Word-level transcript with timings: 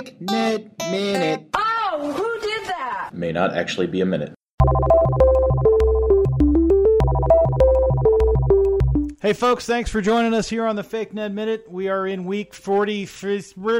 Fake 0.00 0.18
Ned 0.18 0.72
Minute. 0.90 1.50
Oh, 1.54 2.12
who 2.16 2.40
did 2.40 2.68
that? 2.68 3.10
May 3.12 3.32
not 3.32 3.54
actually 3.54 3.86
be 3.86 4.00
a 4.00 4.06
minute. 4.06 4.32
Hey, 9.20 9.34
folks, 9.34 9.66
thanks 9.66 9.90
for 9.90 10.00
joining 10.00 10.32
us 10.32 10.48
here 10.48 10.64
on 10.64 10.76
the 10.76 10.82
Fake 10.82 11.12
Ned 11.12 11.34
Minute. 11.34 11.66
We 11.68 11.88
are 11.88 12.06
in 12.06 12.24
week 12.24 12.54
40 12.54 13.06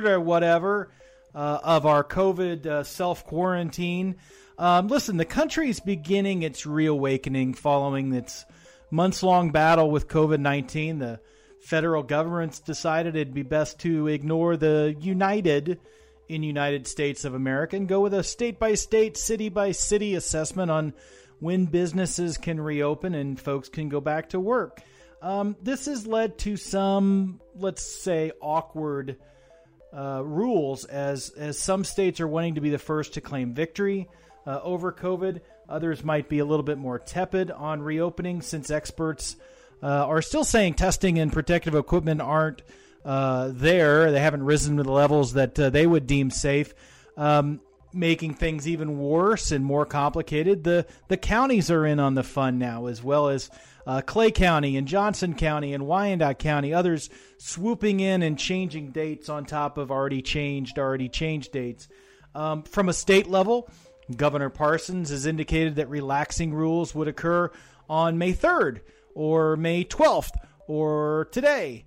or 0.04 0.20
whatever 0.20 0.92
uh, 1.34 1.58
of 1.62 1.86
our 1.86 2.04
COVID 2.04 2.66
uh, 2.66 2.84
self 2.84 3.24
quarantine. 3.24 4.16
Um, 4.58 4.88
listen, 4.88 5.16
the 5.16 5.24
country 5.24 5.70
is 5.70 5.80
beginning 5.80 6.42
its 6.42 6.66
reawakening 6.66 7.54
following 7.54 8.12
its 8.12 8.44
months 8.90 9.22
long 9.22 9.52
battle 9.52 9.90
with 9.90 10.06
COVID 10.06 10.40
19. 10.40 10.98
The 10.98 11.20
federal 11.62 12.02
government's 12.02 12.60
decided 12.60 13.16
it'd 13.16 13.32
be 13.32 13.42
best 13.42 13.78
to 13.80 14.06
ignore 14.08 14.58
the 14.58 14.94
united 15.00 15.80
in 16.30 16.42
United 16.42 16.86
States 16.86 17.24
of 17.24 17.34
America 17.34 17.76
and 17.76 17.88
go 17.88 18.00
with 18.00 18.14
a 18.14 18.22
state 18.22 18.58
by 18.58 18.74
state, 18.74 19.16
city 19.16 19.48
by 19.48 19.72
city 19.72 20.14
assessment 20.14 20.70
on 20.70 20.94
when 21.40 21.66
businesses 21.66 22.38
can 22.38 22.60
reopen 22.60 23.14
and 23.14 23.40
folks 23.40 23.68
can 23.68 23.88
go 23.88 24.00
back 24.00 24.28
to 24.30 24.38
work. 24.38 24.80
Um, 25.20 25.56
this 25.60 25.86
has 25.86 26.06
led 26.06 26.38
to 26.38 26.56
some, 26.56 27.40
let's 27.54 27.82
say, 27.82 28.32
awkward 28.40 29.16
uh, 29.92 30.22
rules 30.24 30.84
as 30.84 31.30
as 31.30 31.58
some 31.58 31.84
states 31.84 32.20
are 32.20 32.28
wanting 32.28 32.54
to 32.54 32.60
be 32.60 32.70
the 32.70 32.78
first 32.78 33.14
to 33.14 33.20
claim 33.20 33.52
victory 33.52 34.08
uh, 34.46 34.60
over 34.62 34.92
COVID. 34.92 35.40
Others 35.68 36.04
might 36.04 36.28
be 36.28 36.38
a 36.38 36.44
little 36.44 36.62
bit 36.62 36.78
more 36.78 36.98
tepid 36.98 37.50
on 37.50 37.82
reopening, 37.82 38.40
since 38.40 38.70
experts 38.70 39.36
uh, 39.82 39.86
are 39.86 40.22
still 40.22 40.44
saying 40.44 40.74
testing 40.74 41.18
and 41.18 41.32
protective 41.32 41.74
equipment 41.74 42.20
aren't 42.20 42.62
uh, 43.04 43.50
there. 43.52 44.10
They 44.12 44.20
haven't 44.20 44.44
risen 44.44 44.76
to 44.76 44.82
the 44.82 44.92
levels 44.92 45.34
that 45.34 45.58
uh, 45.58 45.70
they 45.70 45.86
would 45.86 46.06
deem 46.06 46.30
safe. 46.30 46.74
Um, 47.16 47.60
making 47.92 48.34
things 48.34 48.68
even 48.68 48.98
worse 48.98 49.50
and 49.50 49.64
more 49.64 49.84
complicated. 49.84 50.64
The 50.64 50.86
the 51.08 51.16
counties 51.16 51.70
are 51.70 51.84
in 51.84 51.98
on 51.98 52.14
the 52.14 52.22
fun 52.22 52.58
now, 52.58 52.86
as 52.86 53.02
well 53.02 53.28
as 53.28 53.50
uh, 53.86 54.00
Clay 54.02 54.30
County 54.30 54.76
and 54.76 54.86
Johnson 54.86 55.34
County 55.34 55.74
and 55.74 55.86
Wyandotte 55.86 56.38
County. 56.38 56.72
Others 56.72 57.10
swooping 57.38 58.00
in 58.00 58.22
and 58.22 58.38
changing 58.38 58.92
dates 58.92 59.28
on 59.28 59.44
top 59.44 59.78
of 59.78 59.90
already 59.90 60.22
changed, 60.22 60.78
already 60.78 61.08
changed 61.08 61.52
dates. 61.52 61.88
Um, 62.34 62.62
from 62.62 62.88
a 62.88 62.92
state 62.92 63.28
level, 63.28 63.68
Governor 64.16 64.50
Parsons 64.50 65.10
has 65.10 65.26
indicated 65.26 65.76
that 65.76 65.88
relaxing 65.88 66.54
rules 66.54 66.94
would 66.94 67.08
occur 67.08 67.50
on 67.88 68.18
May 68.18 68.32
3rd 68.32 68.80
or 69.14 69.56
May 69.56 69.84
12th 69.84 70.36
or 70.68 71.28
today. 71.32 71.84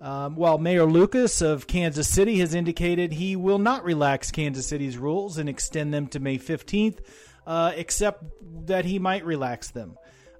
Um, 0.00 0.36
while 0.36 0.58
Mayor 0.58 0.84
Lucas 0.84 1.40
of 1.40 1.66
Kansas 1.66 2.08
City 2.08 2.38
has 2.40 2.54
indicated 2.54 3.12
he 3.12 3.34
will 3.34 3.58
not 3.58 3.84
relax 3.84 4.30
Kansas 4.30 4.66
City's 4.66 4.98
rules 4.98 5.38
and 5.38 5.48
extend 5.48 5.94
them 5.94 6.06
to 6.08 6.20
May 6.20 6.38
15th, 6.38 6.98
uh, 7.46 7.72
except 7.74 8.24
that 8.66 8.84
he 8.84 8.98
might 8.98 9.24
relax 9.24 9.70
them. 9.70 9.96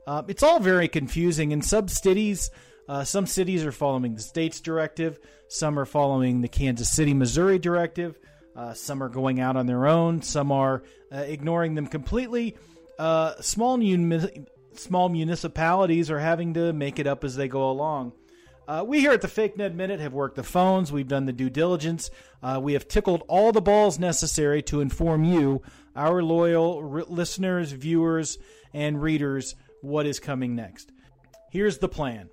Uh, 0.07 0.23
it's 0.29 0.43
all 0.43 0.61
very 0.61 0.89
confusing. 0.89 1.53
In 1.53 1.63
some 1.63 1.89
cities, 1.89 2.51
uh, 2.89 3.05
some 3.05 3.27
cities 3.27 3.65
are 3.65 3.73
following 3.73 4.15
the 4.15 4.21
state's 4.21 4.61
directive, 4.61 5.19
some 5.49 5.79
are 5.79 5.87
following 5.87 6.43
the 6.43 6.49
Kansas 6.49 6.91
City, 6.91 7.15
Missouri 7.15 7.59
directive, 7.59 8.19
uh, 8.55 8.75
some 8.75 9.03
are 9.03 9.09
going 9.09 9.41
out 9.41 9.57
on 9.57 9.67
their 9.67 9.87
own, 9.87 10.23
some 10.23 10.53
are 10.53 10.83
uh, 11.11 11.17
ignoring 11.17 11.75
them 11.75 11.87
completely. 11.87 12.57
Uh, 12.99 13.35
small, 13.41 13.81
small 14.75 15.09
municipalities 15.09 16.11
are 16.11 16.19
having 16.19 16.55
to 16.55 16.73
make 16.73 16.99
it 16.99 17.07
up 17.07 17.25
as 17.25 17.37
they 17.37 17.49
go 17.49 17.71
along. 17.71 18.13
Uh, 18.69 18.85
we 18.85 18.99
here 18.99 19.13
at 19.13 19.21
the 19.21 19.29
Fake 19.29 19.57
Ned 19.57 19.77
Minute 19.77 20.01
have 20.01 20.13
worked 20.13 20.35
the 20.35 20.43
phones. 20.43 20.91
We've 20.91 21.07
done 21.07 21.27
the 21.27 21.33
due 21.33 21.51
diligence. 21.51 22.11
Uh, 22.43 22.59
we 22.61 22.73
have 22.73 22.89
tickled 22.89 23.23
all 23.29 23.53
the 23.53 23.61
balls 23.61 23.99
necessary 23.99 24.61
to 24.63 24.81
inform 24.81 25.23
you, 25.23 25.63
our 25.95 26.21
loyal 26.21 26.83
listeners, 27.09 27.71
viewers, 27.71 28.39
and 28.75 29.01
readers, 29.01 29.55
what 29.83 30.05
is 30.05 30.19
coming 30.19 30.57
next. 30.57 30.91
Here's 31.53 31.79
the 31.79 31.89
plan. 31.89 32.29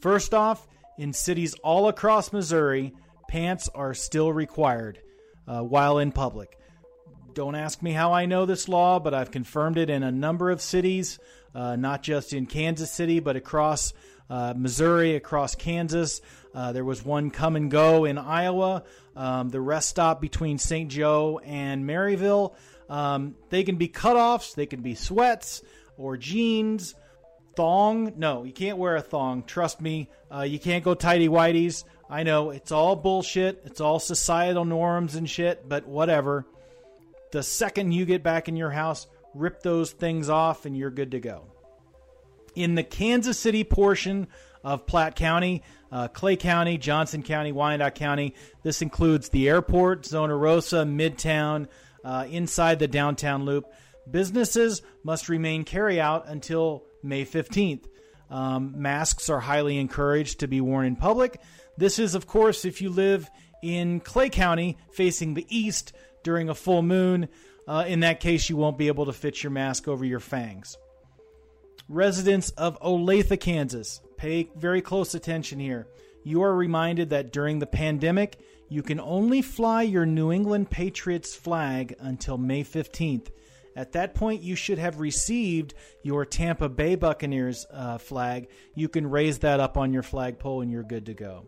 First 0.00 0.32
off, 0.32 0.66
in 0.96 1.12
cities 1.12 1.54
all 1.62 1.88
across 1.88 2.32
Missouri, 2.32 2.94
pants 3.28 3.68
are 3.74 3.92
still 3.92 4.32
required 4.32 4.98
uh, 5.46 5.60
while 5.60 5.98
in 5.98 6.10
public. 6.10 6.58
Don't 7.34 7.54
ask 7.54 7.82
me 7.82 7.92
how 7.92 8.14
I 8.14 8.24
know 8.24 8.46
this 8.46 8.66
law, 8.66 8.98
but 8.98 9.12
I've 9.12 9.30
confirmed 9.30 9.76
it 9.76 9.90
in 9.90 10.02
a 10.02 10.10
number 10.10 10.50
of 10.50 10.62
cities, 10.62 11.18
uh, 11.54 11.76
not 11.76 12.02
just 12.02 12.32
in 12.32 12.46
Kansas 12.46 12.90
City, 12.90 13.20
but 13.20 13.36
across 13.36 13.92
uh, 14.28 14.54
Missouri, 14.56 15.14
across 15.14 15.54
Kansas. 15.54 16.20
Uh, 16.54 16.72
there 16.72 16.84
was 16.84 17.04
one 17.04 17.30
come 17.30 17.56
and 17.56 17.70
go 17.70 18.04
in 18.04 18.18
Iowa. 18.18 18.84
Um, 19.14 19.50
the 19.50 19.60
rest 19.60 19.88
stop 19.88 20.20
between 20.20 20.58
St. 20.58 20.90
Joe 20.90 21.40
and 21.44 21.84
Maryville. 21.84 22.54
Um, 22.88 23.34
they 23.50 23.64
can 23.64 23.76
be 23.76 23.88
cutoffs, 23.88 24.54
they 24.54 24.66
can 24.66 24.80
be 24.80 24.94
sweats 24.94 25.62
or 25.96 26.16
jeans. 26.16 26.94
Thong? 27.56 28.12
No, 28.16 28.44
you 28.44 28.52
can't 28.52 28.76
wear 28.76 28.96
a 28.96 29.00
thong. 29.00 29.42
Trust 29.42 29.80
me. 29.80 30.10
Uh, 30.30 30.42
you 30.42 30.58
can't 30.58 30.84
go 30.84 30.94
tidy 30.94 31.26
whities. 31.26 31.84
I 32.08 32.22
know 32.22 32.50
it's 32.50 32.70
all 32.70 32.96
bullshit. 32.96 33.62
It's 33.64 33.80
all 33.80 33.98
societal 33.98 34.66
norms 34.66 35.14
and 35.14 35.28
shit, 35.28 35.66
but 35.66 35.86
whatever. 35.86 36.44
The 37.32 37.42
second 37.42 37.92
you 37.92 38.04
get 38.04 38.22
back 38.22 38.48
in 38.48 38.56
your 38.56 38.70
house, 38.70 39.06
rip 39.34 39.62
those 39.62 39.90
things 39.90 40.28
off 40.28 40.66
and 40.66 40.76
you're 40.76 40.90
good 40.90 41.12
to 41.12 41.20
go 41.20 41.46
in 42.56 42.74
the 42.74 42.82
Kansas 42.82 43.38
City 43.38 43.62
portion 43.62 44.26
of 44.64 44.86
Platte 44.86 45.14
County, 45.14 45.62
uh, 45.92 46.08
Clay 46.08 46.36
County, 46.36 46.78
Johnson 46.78 47.22
County, 47.22 47.52
Wyandotte 47.52 47.94
County. 47.94 48.34
This 48.64 48.82
includes 48.82 49.28
the 49.28 49.48
airport, 49.48 50.04
Zona 50.06 50.34
Rosa, 50.34 50.84
Midtown, 50.84 51.68
uh, 52.04 52.26
inside 52.28 52.80
the 52.80 52.88
downtown 52.88 53.44
loop. 53.44 53.66
Businesses 54.10 54.82
must 55.04 55.28
remain 55.28 55.64
carry 55.64 56.00
out 56.00 56.26
until 56.26 56.84
May 57.02 57.24
15th. 57.24 57.84
Um, 58.30 58.80
masks 58.80 59.30
are 59.30 59.40
highly 59.40 59.78
encouraged 59.78 60.40
to 60.40 60.48
be 60.48 60.60
worn 60.60 60.86
in 60.86 60.96
public. 60.96 61.40
This 61.76 61.98
is, 61.98 62.14
of 62.14 62.26
course, 62.26 62.64
if 62.64 62.80
you 62.80 62.90
live 62.90 63.30
in 63.62 64.00
Clay 64.00 64.30
County 64.30 64.78
facing 64.92 65.34
the 65.34 65.46
east 65.48 65.92
during 66.22 66.48
a 66.48 66.54
full 66.54 66.82
moon. 66.82 67.28
Uh, 67.68 67.84
in 67.86 68.00
that 68.00 68.20
case, 68.20 68.48
you 68.48 68.56
won't 68.56 68.78
be 68.78 68.88
able 68.88 69.06
to 69.06 69.12
fit 69.12 69.42
your 69.42 69.50
mask 69.50 69.88
over 69.88 70.04
your 70.04 70.20
fangs. 70.20 70.76
Residents 71.88 72.50
of 72.50 72.80
Olathe, 72.80 73.38
Kansas, 73.38 74.00
pay 74.16 74.50
very 74.56 74.82
close 74.82 75.14
attention 75.14 75.60
here. 75.60 75.86
You 76.24 76.42
are 76.42 76.54
reminded 76.54 77.10
that 77.10 77.32
during 77.32 77.60
the 77.60 77.66
pandemic, 77.66 78.40
you 78.68 78.82
can 78.82 78.98
only 78.98 79.40
fly 79.40 79.82
your 79.82 80.04
New 80.04 80.32
England 80.32 80.68
Patriots 80.68 81.36
flag 81.36 81.94
until 82.00 82.38
May 82.38 82.64
15th. 82.64 83.28
At 83.76 83.92
that 83.92 84.14
point, 84.14 84.42
you 84.42 84.56
should 84.56 84.78
have 84.78 84.98
received 84.98 85.74
your 86.02 86.24
Tampa 86.24 86.68
Bay 86.68 86.96
Buccaneers 86.96 87.64
uh, 87.70 87.98
flag. 87.98 88.48
You 88.74 88.88
can 88.88 89.08
raise 89.08 89.38
that 89.40 89.60
up 89.60 89.76
on 89.76 89.92
your 89.92 90.02
flagpole 90.02 90.62
and 90.62 90.72
you're 90.72 90.82
good 90.82 91.06
to 91.06 91.14
go. 91.14 91.46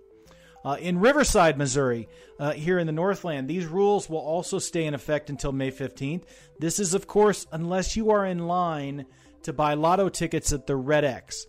Uh, 0.64 0.76
in 0.80 1.00
Riverside, 1.00 1.58
Missouri, 1.58 2.08
uh, 2.38 2.52
here 2.52 2.78
in 2.78 2.86
the 2.86 2.92
Northland, 2.92 3.48
these 3.48 3.66
rules 3.66 4.08
will 4.08 4.18
also 4.18 4.60
stay 4.60 4.84
in 4.84 4.94
effect 4.94 5.30
until 5.30 5.50
May 5.50 5.72
15th. 5.72 6.22
This 6.60 6.78
is, 6.78 6.94
of 6.94 7.08
course, 7.08 7.46
unless 7.50 7.96
you 7.96 8.10
are 8.10 8.24
in 8.24 8.46
line 8.46 9.06
to 9.42 9.52
buy 9.52 9.74
lotto 9.74 10.08
tickets 10.08 10.52
at 10.52 10.66
the 10.66 10.76
Red 10.76 11.04
X. 11.04 11.46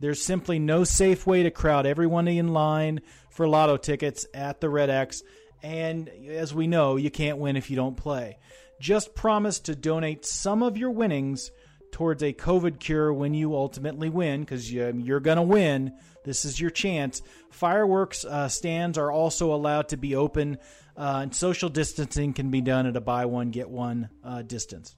There's 0.00 0.20
simply 0.20 0.58
no 0.58 0.84
safe 0.84 1.26
way 1.26 1.44
to 1.44 1.50
crowd 1.50 1.86
everyone 1.86 2.26
in 2.26 2.48
line 2.48 3.02
for 3.30 3.46
lotto 3.46 3.76
tickets 3.76 4.26
at 4.34 4.60
the 4.60 4.68
Red 4.68 4.90
X. 4.90 5.22
And 5.62 6.08
as 6.28 6.52
we 6.52 6.66
know, 6.66 6.96
you 6.96 7.10
can't 7.10 7.38
win 7.38 7.56
if 7.56 7.70
you 7.70 7.76
don't 7.76 7.96
play. 7.96 8.38
Just 8.80 9.14
promise 9.14 9.60
to 9.60 9.76
donate 9.76 10.26
some 10.26 10.62
of 10.62 10.76
your 10.76 10.90
winnings 10.90 11.52
towards 11.92 12.22
a 12.22 12.32
COVID 12.32 12.80
cure 12.80 13.12
when 13.12 13.32
you 13.32 13.54
ultimately 13.54 14.08
win, 14.08 14.40
because 14.40 14.72
you, 14.72 15.14
are 15.14 15.20
going 15.20 15.36
to 15.36 15.42
win. 15.42 15.92
This 16.24 16.44
is 16.44 16.60
your 16.60 16.70
chance. 16.70 17.22
Fireworks 17.50 18.24
uh, 18.24 18.48
stands 18.48 18.98
are 18.98 19.12
also 19.12 19.54
allowed 19.54 19.90
to 19.90 19.96
be 19.96 20.16
open, 20.16 20.58
uh, 20.96 21.20
and 21.22 21.34
social 21.34 21.68
distancing 21.68 22.32
can 22.32 22.50
be 22.50 22.60
done 22.60 22.86
at 22.86 22.96
a 22.96 23.00
buy 23.00 23.26
one, 23.26 23.50
get 23.50 23.70
one 23.70 24.08
uh, 24.24 24.42
distance. 24.42 24.96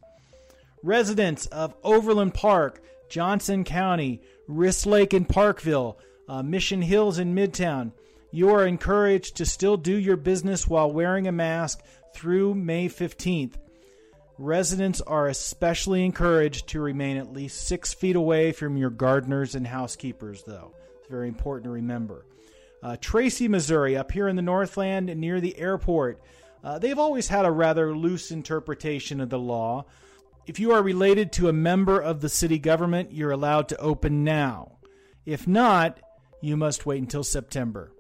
Residents 0.85 1.47
of 1.47 1.75
Overland 1.83 2.35
Park, 2.35 2.83
Johnson 3.09 3.65
County, 3.65 4.21
Riss 4.47 4.85
Lake 4.85 5.15
in 5.15 5.25
Parkville, 5.25 5.99
uh, 6.29 6.43
Mission 6.43 6.83
Hills 6.83 7.19
in 7.19 7.35
Midtown, 7.35 7.93
you 8.31 8.51
are 8.51 8.67
encouraged 8.67 9.37
to 9.37 9.47
still 9.47 9.79
do 9.79 9.97
your 9.97 10.19
business 10.19 10.69
while 10.69 10.93
wearing 10.93 11.27
a 11.27 11.33
mask 11.33 11.83
through 12.15 12.55
May 12.55 12.91
15th. 12.91 13.55
Residents 14.37 15.01
are 15.01 15.27
especially 15.27 16.05
encouraged 16.05 16.67
to 16.69 16.81
remain 16.83 17.17
at 17.17 17.33
least 17.33 17.67
six 17.67 17.95
feet 17.95 18.15
away 18.15 18.53
from 18.53 18.77
your 18.77 18.91
gardeners 18.91 19.55
and 19.55 19.67
housekeepers, 19.67 20.43
though. 20.43 20.75
It's 20.99 21.09
very 21.09 21.29
important 21.29 21.65
to 21.65 21.71
remember. 21.71 22.27
Uh, 22.83 22.99
Tracy, 23.01 23.49
Missouri, 23.49 23.97
up 23.97 24.13
here 24.13 24.29
in 24.29 24.37
the 24.37 24.43
Northland 24.43 25.07
near 25.17 25.41
the 25.41 25.57
airport, 25.57 26.21
uh, 26.63 26.79
they've 26.79 26.99
always 26.99 27.29
had 27.29 27.47
a 27.47 27.51
rather 27.51 27.97
loose 27.97 28.31
interpretation 28.31 29.23
of 29.23 29.31
the 29.31 29.39
law. 29.39 29.87
If 30.47 30.61
you 30.61 30.73
are 30.73 30.83
related 30.83 31.33
to 31.33 31.49
a 31.49 31.55
member 31.55 31.99
of 31.99 32.21
the 32.21 32.29
city 32.29 32.59
government, 32.59 33.13
you're 33.13 33.31
allowed 33.31 33.69
to 33.71 33.81
open 33.81 34.25
now. 34.25 34.79
If 35.25 35.47
not, 35.47 36.01
you 36.43 36.57
must 36.57 36.85
wait 36.85 37.01
until 37.01 37.25
September. 37.25 37.91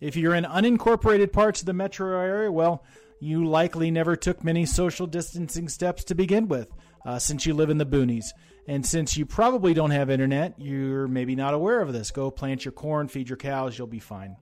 If 0.00 0.16
you're 0.16 0.34
in 0.34 0.44
unincorporated 0.44 1.32
parts 1.32 1.60
of 1.60 1.66
the 1.66 1.72
metro 1.72 2.20
area, 2.20 2.52
well, 2.52 2.84
you 3.18 3.44
likely 3.44 3.90
never 3.90 4.14
took 4.14 4.44
many 4.44 4.64
social 4.64 5.06
distancing 5.06 5.68
steps 5.68 6.04
to 6.04 6.14
begin 6.14 6.46
with, 6.46 6.68
uh, 7.04 7.18
since 7.18 7.46
you 7.46 7.54
live 7.54 7.70
in 7.70 7.78
the 7.78 7.86
boonies. 7.86 8.26
And 8.68 8.86
since 8.86 9.16
you 9.16 9.26
probably 9.26 9.74
don't 9.74 9.90
have 9.90 10.08
internet, 10.08 10.54
you're 10.58 11.08
maybe 11.08 11.34
not 11.34 11.54
aware 11.54 11.80
of 11.80 11.92
this. 11.92 12.12
Go 12.12 12.30
plant 12.30 12.64
your 12.64 12.72
corn, 12.72 13.08
feed 13.08 13.28
your 13.28 13.36
cows, 13.36 13.76
you'll 13.76 13.88
be 13.88 13.98
fine. 13.98 14.36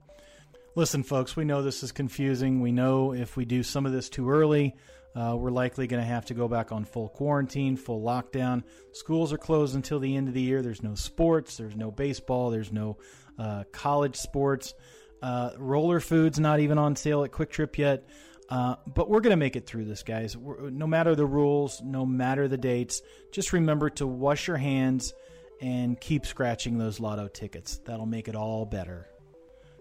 Listen, 0.76 1.02
folks, 1.02 1.36
we 1.36 1.44
know 1.44 1.62
this 1.62 1.82
is 1.82 1.90
confusing. 1.90 2.60
We 2.60 2.70
know 2.70 3.12
if 3.14 3.36
we 3.36 3.44
do 3.46 3.62
some 3.62 3.86
of 3.86 3.92
this 3.92 4.08
too 4.10 4.30
early, 4.30 4.76
uh, 5.14 5.36
we're 5.38 5.50
likely 5.50 5.86
going 5.86 6.02
to 6.02 6.06
have 6.06 6.26
to 6.26 6.34
go 6.34 6.48
back 6.48 6.72
on 6.72 6.84
full 6.84 7.08
quarantine, 7.08 7.76
full 7.76 8.02
lockdown. 8.02 8.62
Schools 8.92 9.32
are 9.32 9.38
closed 9.38 9.74
until 9.74 9.98
the 9.98 10.16
end 10.16 10.28
of 10.28 10.34
the 10.34 10.40
year. 10.40 10.62
There's 10.62 10.82
no 10.82 10.94
sports, 10.94 11.56
there's 11.56 11.76
no 11.76 11.90
baseball, 11.90 12.50
there's 12.50 12.72
no 12.72 12.98
uh, 13.38 13.64
college 13.72 14.16
sports. 14.16 14.74
Uh, 15.22 15.50
roller 15.58 16.00
food's 16.00 16.38
not 16.38 16.60
even 16.60 16.78
on 16.78 16.96
sale 16.96 17.24
at 17.24 17.30
QuikTrip 17.30 17.76
yet. 17.76 18.08
Uh, 18.48 18.74
but 18.86 19.08
we're 19.08 19.20
going 19.20 19.30
to 19.30 19.36
make 19.36 19.54
it 19.54 19.64
through 19.64 19.84
this, 19.84 20.02
guys. 20.02 20.36
We're, 20.36 20.70
no 20.70 20.86
matter 20.86 21.14
the 21.14 21.26
rules, 21.26 21.80
no 21.84 22.04
matter 22.04 22.48
the 22.48 22.58
dates, 22.58 23.00
just 23.30 23.52
remember 23.52 23.90
to 23.90 24.06
wash 24.06 24.48
your 24.48 24.56
hands 24.56 25.14
and 25.60 26.00
keep 26.00 26.26
scratching 26.26 26.76
those 26.76 26.98
lotto 26.98 27.28
tickets. 27.28 27.80
That'll 27.84 28.06
make 28.06 28.26
it 28.26 28.34
all 28.34 28.66
better. 28.66 29.06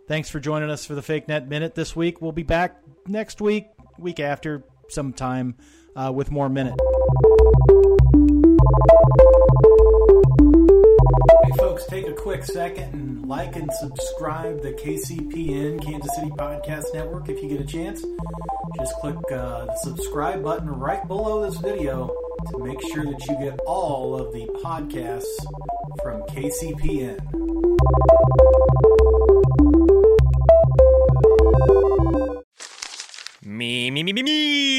Thanks 0.07 0.29
for 0.29 0.39
joining 0.39 0.69
us 0.69 0.85
for 0.85 0.93
the 0.93 1.01
Fake 1.01 1.27
Ned 1.27 1.49
Minute 1.49 1.73
this 1.73 1.95
week. 1.95 2.21
We'll 2.21 2.31
be 2.31 2.43
back 2.43 2.79
next 3.07 3.41
week, 3.41 3.65
week 3.97 4.19
after, 4.19 4.63
sometime 4.89 5.55
uh, 5.95 6.11
with 6.13 6.31
more 6.31 6.49
Minute. 6.49 6.79
Hey, 11.43 11.51
folks, 11.57 11.85
take 11.87 12.07
a 12.07 12.13
quick 12.13 12.43
second 12.43 12.93
and 12.93 13.27
like 13.27 13.55
and 13.55 13.71
subscribe 13.73 14.61
the 14.61 14.73
KCPN 14.73 15.83
Kansas 15.83 16.15
City 16.15 16.29
Podcast 16.31 16.93
Network 16.93 17.29
if 17.29 17.41
you 17.41 17.49
get 17.49 17.61
a 17.61 17.65
chance. 17.65 18.03
Just 18.77 18.93
click 18.95 19.17
uh, 19.31 19.65
the 19.65 19.77
subscribe 19.83 20.43
button 20.43 20.69
right 20.69 21.05
below 21.07 21.49
this 21.49 21.59
video 21.59 22.07
to 22.51 22.57
make 22.59 22.81
sure 22.93 23.05
that 23.05 23.25
you 23.27 23.37
get 23.39 23.59
all 23.65 24.15
of 24.15 24.31
the 24.33 24.47
podcasts 24.63 25.25
from 26.01 26.21
KCPN. 26.23 27.19
Me, 33.43 33.91
me, 33.91 34.03
me, 34.03 34.13
me, 34.13 34.23
me, 34.23 34.78